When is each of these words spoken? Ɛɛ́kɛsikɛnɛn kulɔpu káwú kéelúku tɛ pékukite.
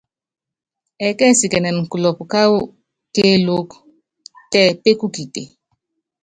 Ɛɛ́kɛsikɛnɛn 1.03 1.77
kulɔpu 1.91 2.23
káwú 2.31 2.57
kéelúku 3.13 3.77
tɛ 4.51 4.61
pékukite. 4.81 5.41